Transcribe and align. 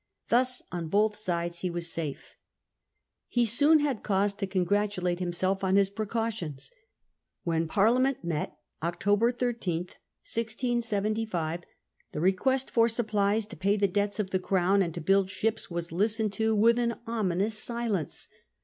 Thus 0.29 0.63
on 0.71 0.87
both 0.87 1.15
sides 1.15 1.59
he 1.59 1.69
was 1.69 1.91
safe. 1.93 2.35
He 3.27 3.45
soon 3.45 3.81
had 3.81 4.01
cause 4.01 4.33
to 4.33 4.47
congratulate 4.47 5.19
himself 5.19 5.63
on 5.63 5.75
his 5.75 5.91
precautions. 5.91 6.71
When 7.43 7.67
Parliament 7.67 8.23
met, 8.23 8.57
October 8.81 9.31
13, 9.31 9.81
1675, 10.25 11.31
Parliament 11.31 11.65
rec 12.15 12.47
l 12.47 12.51
uest 12.51 12.71
for 12.71 12.89
supplies 12.89 13.45
to 13.45 13.55
pay 13.55 13.77
the 13.77 13.87
debts 13.87 14.17
of 14.17 14.31
the 14.31 14.39
refuse 14.39 14.47
Crown 14.49 14.81
and 14.81 14.93
to 14.95 15.01
build 15.01 15.29
ships 15.29 15.69
was 15.69 15.91
listened 15.91 16.33
to 16.33 16.55
with 16.55 16.79
October* 16.79 16.93
an 16.95 16.99
ominous 17.05 17.55
silence. 17.59 18.27